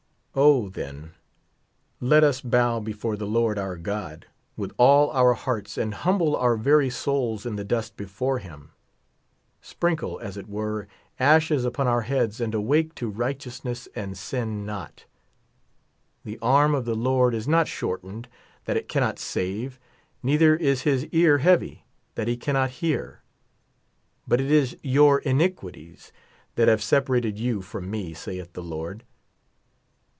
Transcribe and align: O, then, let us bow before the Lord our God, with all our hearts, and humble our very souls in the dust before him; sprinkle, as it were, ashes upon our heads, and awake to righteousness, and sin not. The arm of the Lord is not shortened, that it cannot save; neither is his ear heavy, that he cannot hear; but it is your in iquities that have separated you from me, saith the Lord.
O, 0.33 0.69
then, 0.69 1.11
let 1.99 2.23
us 2.23 2.39
bow 2.39 2.79
before 2.79 3.17
the 3.17 3.27
Lord 3.27 3.57
our 3.59 3.75
God, 3.75 4.27
with 4.55 4.71
all 4.77 5.11
our 5.11 5.33
hearts, 5.33 5.77
and 5.77 5.93
humble 5.93 6.37
our 6.37 6.55
very 6.55 6.89
souls 6.89 7.45
in 7.45 7.57
the 7.57 7.65
dust 7.65 7.97
before 7.97 8.39
him; 8.39 8.71
sprinkle, 9.61 10.21
as 10.21 10.37
it 10.37 10.47
were, 10.47 10.87
ashes 11.19 11.65
upon 11.65 11.89
our 11.89 12.03
heads, 12.03 12.39
and 12.39 12.55
awake 12.55 12.95
to 12.95 13.09
righteousness, 13.09 13.89
and 13.93 14.17
sin 14.17 14.65
not. 14.65 15.03
The 16.23 16.39
arm 16.41 16.75
of 16.75 16.85
the 16.85 16.95
Lord 16.95 17.35
is 17.35 17.45
not 17.45 17.67
shortened, 17.67 18.29
that 18.63 18.77
it 18.77 18.87
cannot 18.87 19.19
save; 19.19 19.81
neither 20.23 20.55
is 20.55 20.83
his 20.83 21.07
ear 21.07 21.39
heavy, 21.39 21.83
that 22.15 22.29
he 22.29 22.37
cannot 22.37 22.69
hear; 22.69 23.19
but 24.25 24.39
it 24.39 24.49
is 24.49 24.77
your 24.81 25.19
in 25.19 25.39
iquities 25.41 26.13
that 26.55 26.69
have 26.69 26.81
separated 26.81 27.37
you 27.37 27.61
from 27.61 27.91
me, 27.91 28.13
saith 28.13 28.53
the 28.53 28.63
Lord. 28.63 29.03